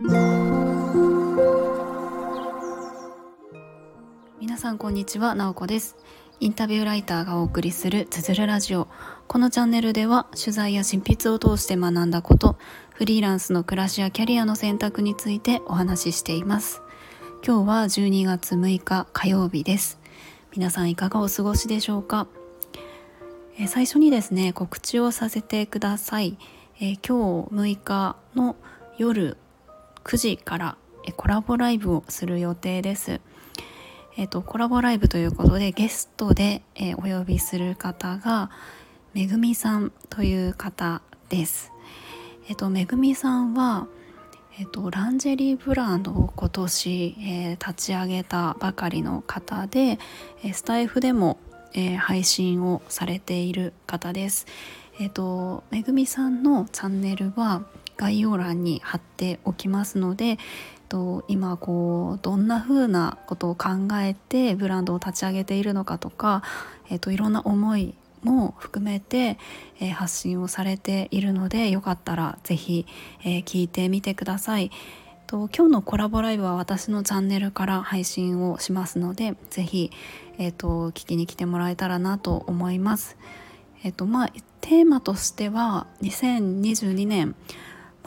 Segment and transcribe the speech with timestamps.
[0.00, 0.12] 皆
[4.56, 5.96] さんこんにちは、なおこです。
[6.38, 8.86] インタビューライターがお送りするつづるラジオ。
[9.26, 12.56] このチャンネルでは取材や執筆を通して学んだこと、
[12.94, 16.80] フリーランスの暮らしやキャリアの選択についてお話ししています。
[17.44, 19.98] 今日は12月6日火曜日です。
[20.52, 22.28] 皆さんいかがお過ごしでしょうか？
[23.58, 26.38] え最初にですね、告知をさせてください。
[26.80, 28.54] え今日6日の
[28.96, 29.36] 夜
[30.04, 30.76] 9時から
[31.16, 33.20] コラボライブをする予定です。
[34.16, 36.62] えっ、と、コラボライブということでゲストで、
[36.96, 38.50] お呼びする方が
[39.14, 41.72] めぐみさんという方です。
[42.48, 43.86] えっ、と、めぐみさんは、
[44.58, 50.00] えっ、と、ランジェリーブランドを今年、えー、立ち上げたばかりの方で、
[50.52, 51.38] スタイフでも、
[51.74, 54.46] え配信をされている方です。
[54.98, 57.62] えっ、と、めぐみさんのチャンネルは
[57.98, 60.38] 概要欄に貼っておきますので、
[61.28, 63.68] 今こうどんな風なことを考
[64.00, 66.42] えてブランドを立ち上げているのかとか、
[66.88, 69.36] えーと、いろんな思いも含めて、
[69.94, 72.86] 発信をされているのでよかったら是非、
[73.22, 74.70] 聞いてみてください。
[75.30, 79.90] 今日のコラボライブは私のチャンネルから配信をしますので是非、
[80.38, 83.18] えー、聞きに来てもらえたらなと思います。
[83.84, 87.34] えーとまあ、テーマとしては2022年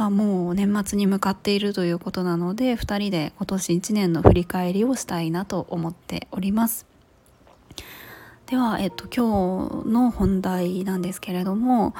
[0.01, 6.87] まあ、もう年末に向かっているということなので2人で今年1年の振り返りをしたいなと思っております。
[8.47, 11.95] では、えっと、今日の本題なんですけれども、ま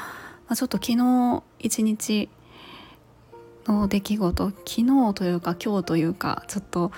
[0.48, 2.28] あ、ちょっと昨日一日
[3.68, 6.92] の出来事昨日というか今日というかちょっと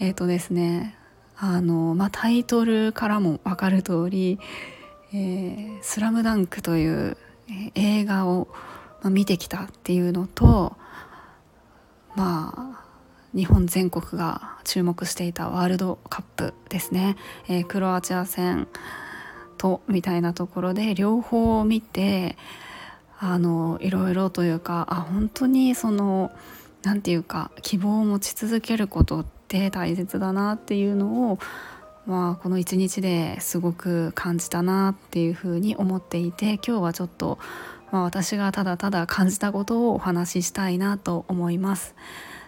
[0.00, 0.96] えっ、とですね
[1.36, 4.40] あの、まあ、タイトルからも分かる通り
[5.14, 7.16] 「えー、スラムダンクという、
[7.76, 8.48] え、映画を
[9.08, 10.76] あ、見てきたっていうのと
[12.16, 12.84] まあ
[13.34, 17.16] 日本全国が注目していたワールドカップですね、
[17.48, 18.66] えー、クロアチア戦
[19.56, 22.36] とみたいなところで両方を見て
[23.18, 26.32] あのいろいろというかあ本当にその
[26.82, 31.38] 何て言うか希望を持ち続けることって大切だなっていうのを
[32.06, 37.38] まあ、この一日ですごく感じたなっていうふうに思っていて今日はちょっと
[37.90, 41.94] まあ、私がただただ感じたことをお話ししたいなと思います。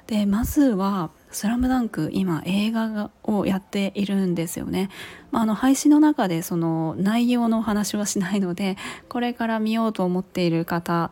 [0.06, 4.90] でまずは「スラムダンク今映画をやっているんですよね。
[5.30, 8.76] まあ、あの配信の中でその内容のお話はしないので
[9.08, 11.10] これから見ようと思っている方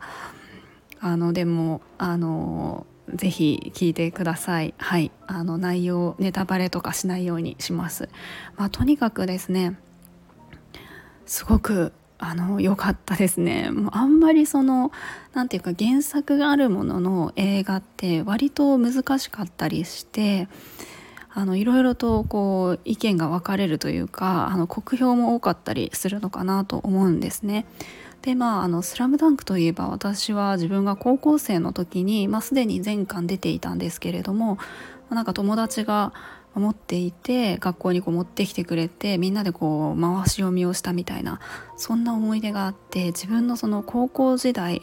[0.99, 2.85] あのでもあの
[3.15, 4.73] ぜひ聞いてください。
[4.77, 8.09] はい、あの内容ネタバレとかしないようにします。
[8.57, 9.77] まあ、とにかくですね
[11.25, 14.91] すごくあの良かったですねもうあんまりその
[15.33, 20.47] 何て言うか原作があるものの映画って割と難しかったりして
[21.33, 27.65] あのいろいろとこう意見が分かれるというかあの酷評も多かったりするのかなと思うんですね。
[28.21, 34.57] でまあ「あのスラムダンクといえば私は自分が高校生の時に、まあ、すでに全巻出ていたんですけれども
[35.09, 36.13] なんか友達が
[36.53, 41.39] 持っていて学校にこう持ってきてくれてみんなでこう回し読みをしたみたいな
[41.77, 44.81] そんな思い出があって自分のその高校時代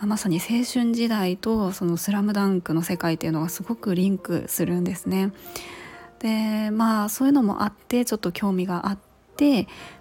[0.00, 5.32] まさに青春時代とその「スラムダンクの世界っていうのがすごくリンクするんですね。
[6.18, 9.11] でまあそういうのもあってちょっと興味があって、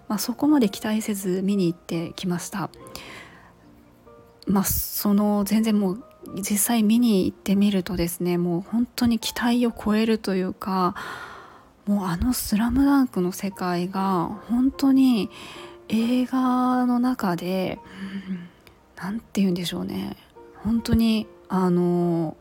[0.08, 2.70] まあ、そこまで期待せず見に行ってきました。
[4.48, 6.04] まあ、その全然もう
[6.36, 10.96] 実際見に行ってみるとですねもう本当に期待を超えるというか
[11.86, 15.30] もうあの「スラムダンクの世界が本当に
[15.90, 17.80] 映画の中で
[18.96, 20.16] 何て言うんでしょうね
[20.64, 22.38] 本当にあの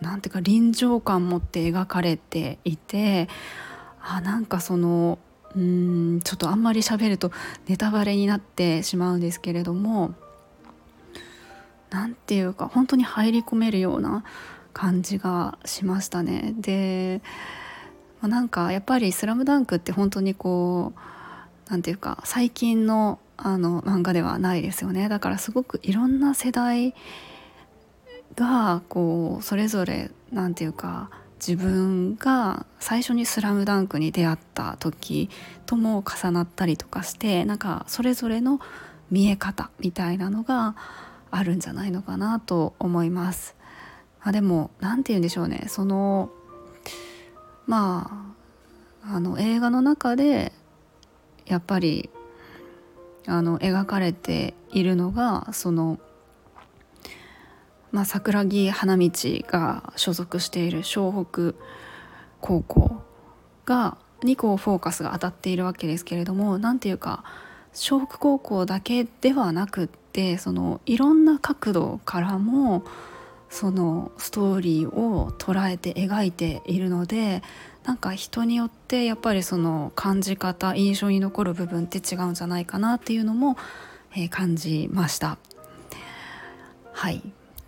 [0.00, 3.28] なんていうか臨場感持って描かれていて
[4.00, 5.18] あなんかその
[5.56, 7.30] うんちょっとあんまり喋ると
[7.68, 10.14] ネタバレになってしまうんですけれども
[11.90, 14.24] 何て言うか本当に入り込めるような
[14.72, 16.54] 感じがしましたね。
[16.56, 17.20] で、
[18.22, 21.00] まあ、なんかやっぱり「スラムダンクって本当にこう
[21.70, 26.94] 何て言うか最近のあの漫画ではないですよねだからすごくいろんな世代
[28.36, 31.10] がこうそれぞれ何て言うか
[31.44, 35.28] 自分が最初に「スラムダンクに出会った時
[35.66, 38.60] とも重なったりとかしてなんかそれぞれの
[39.10, 40.76] 見え方みたいなのが
[41.32, 43.56] あるんじゃないのかなと思います。
[44.22, 46.30] あ、でも何て言うんでしょうねその
[47.66, 48.32] ま
[49.02, 50.52] ああの映画の中で
[51.44, 52.08] やっぱり
[53.26, 55.98] あの描かれているのがその
[57.92, 59.10] まあ、桜木花道
[59.46, 61.56] が所属している湘北
[62.40, 63.02] 高校
[63.66, 67.22] が2校フォーカスが当たっているわけですけれども何ていうか
[67.74, 72.84] 湘北高校だけではなくってそのいろんな角度からも
[73.50, 77.42] そのストーリーを捉えて描いているので
[77.84, 83.56] なんか人によってやっぱりその感じ方印象に残る部分って違うんじゃないかなっていうのも、
[84.12, 85.36] えー、感じました。
[86.92, 87.22] はい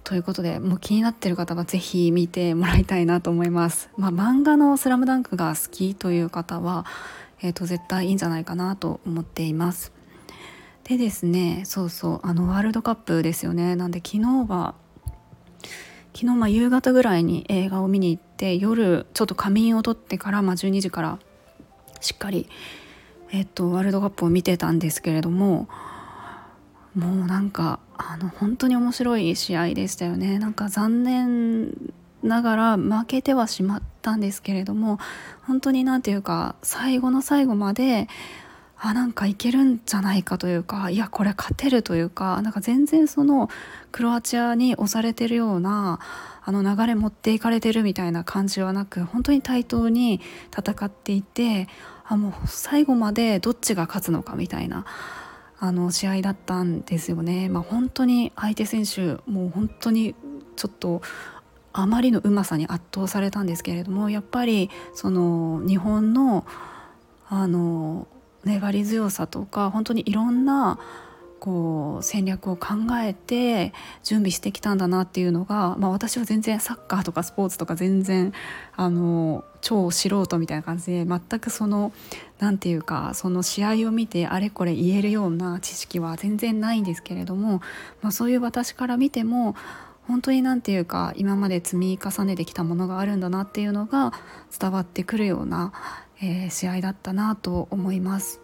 [0.04, 3.88] ということでもう気になってる方は是非見てもらいたいなと思います。
[3.96, 6.84] まあ、漫画の「スラムダンクが好きという方は、
[7.40, 9.92] えーと、絶対いいんじゃないかなと思っています。
[10.84, 14.74] でですねそうそうあのワールドカップですよねなんで昨日は
[16.12, 21.18] 昨日まあ夕方ぐらいに映画を見に行って夜ちょっと仮眠をとってから、まあ、12時から
[22.00, 22.48] しっかり、
[23.32, 25.68] えっと、ワールドカップを見てたんですけれども
[26.94, 30.38] もうなんかあの本当に面白い試合でしたよね。
[30.38, 31.92] なんか残念
[32.22, 34.98] ながら負けてはしまったんですけれども
[35.42, 38.08] 本当に何て言うか最後の最後まで
[38.78, 43.48] あなんかいけるんじゃないかというかいやこれ勝てるというかなんか全然その
[43.92, 46.00] クロアチアに押されてるような
[46.42, 50.20] あの流れ持っていかれてるみたいな感じはなく本当に対等に
[50.56, 51.68] 戦っていて
[52.06, 54.84] あもう最後までどっちが勝つのかみたいな
[55.64, 57.48] あの試合だったんですよね。
[57.48, 60.14] まあ、本当に相手選手もう本当に
[60.56, 61.00] ちょっと
[61.72, 66.44] あまりのうまさに圧倒されたんですけれどもやっぱりその日本の
[67.30, 68.06] あの
[68.44, 70.78] 粘り強さとか本当にいろんな
[71.44, 72.68] こう戦略を考
[73.02, 78.32] えて準備してきたんだなっていうのが、まあ、私は全然サッカーとかスポーツとか全然
[78.76, 81.92] あの超素人みたいな感じで全くその
[82.38, 87.60] 何て言うかその試合を見てあれこれ言えるような知識は全然ないんですけれども、
[88.00, 89.54] まあ、そういう私から見ても
[90.08, 94.14] 本当に何て言うか今まで積み重ねてきたものがあるんだなっていうのが
[94.58, 95.74] 伝わってくるような、
[96.22, 98.43] えー、試合だったなと思います。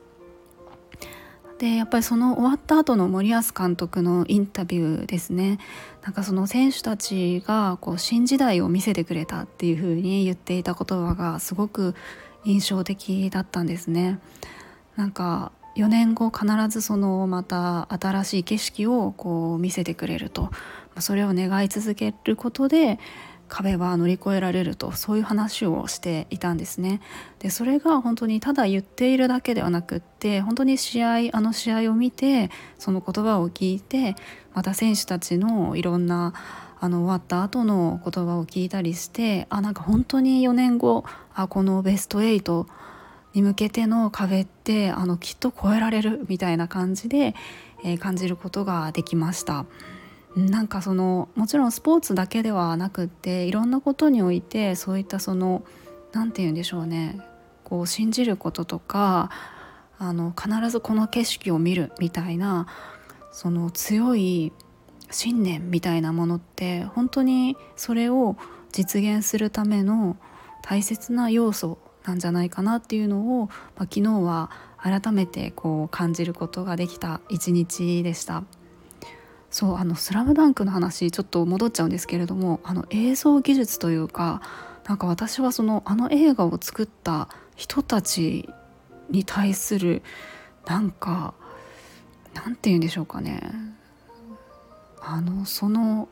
[1.60, 5.58] でやっぱりその終わった後の森保監督のインタビューですね
[6.02, 11.94] なんかその選手たちがこう新時代を見せてくれたっていう風に言っていた言葉がすごく
[12.44, 14.18] 印象的だったんですね。
[14.96, 20.50] なんか4年後必ずそのまた新しい景色をこう見せてくれると
[20.98, 22.98] それを願い続けることで
[23.50, 27.00] 壁は乗り越えられるとそういう話をしていたんですね。
[27.40, 34.14] でそれが本当にただ言っているだけではなくって本当に試合あの試合を見てその言葉を聞いて
[34.54, 36.32] また選手たちのいろんな
[36.80, 41.04] あの終わった後の言葉を聞いたりしてあなんか本当に4年後
[41.34, 42.66] あこのベスト8
[43.34, 47.34] に向けての壁ってあのきっと超えられるみたいな感じで、
[47.84, 49.66] えー、感じることができました。
[50.36, 55.64] なんかそのもちろんスポーツだけではなくっていろんなことにおいてそういったその
[56.12, 57.20] 何て言うんでしょうね
[57.64, 59.30] こう信じることとか
[59.98, 62.66] あの必ずこの景色を見るみたいな
[63.32, 64.52] その強い
[65.10, 68.36] 信念みたいなものって本当にそれを
[68.72, 70.16] 実現するための
[70.62, 78.44] 大切な要素なんじゃないかなっていうのを、まあ、昨日は改めてこう感じることができた一日でした。
[79.50, 84.40] そうあの「スラムダンクの話ちょっと戻っちゃうんですけれどもあの映像技術というか
[84.86, 88.48] なんか私はそのあの映画を作った人たち
[89.10, 90.02] に対する
[90.66, 91.34] なんか
[92.34, 93.40] なんて言うんでしょうかね
[95.02, 96.08] あのその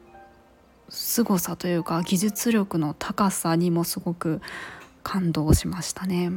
[0.89, 4.41] 凄さというか技術力の高さにもすごく
[5.03, 6.33] 感動しましたね。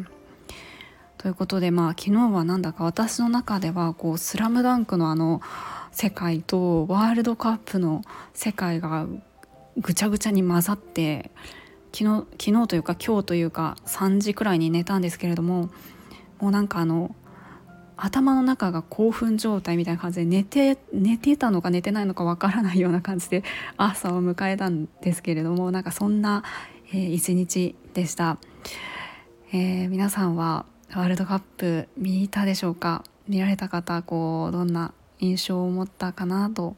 [1.17, 5.41] ということでまあ昨日はなんだか私の中ではこう「スラムダンクのあの
[5.91, 8.01] 世界とワールドカップの
[8.33, 9.07] 世界が
[9.77, 11.31] ぐちゃぐちゃに混ざって
[11.93, 15.69] 昨日昨日というか今日というか3時くらいに寝たんですけれども
[16.39, 17.15] もうなんかあの
[17.97, 23.43] 頭の中が興奮状態みたいな感じで寝て寝てたのか寝てないのかわからないような感じで
[23.77, 26.43] 朝を迎えたんですけれどもなんかそんな、
[26.91, 28.37] えー、一日でした、
[29.53, 33.03] えー、皆さんはワールドカップ見たでしょうか？
[33.27, 36.75] 見られた方こうどんな印象を持ったかなと、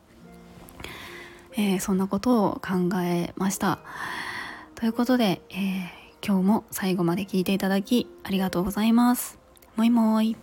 [1.53, 3.79] えー、そんなことを考えました。
[4.75, 9.39] ということで、えー、今日も最後まで聞いていただきありがとうございます。
[9.75, 10.35] もいもい。